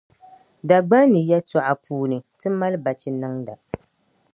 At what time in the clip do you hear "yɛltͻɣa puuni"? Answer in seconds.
1.29-2.17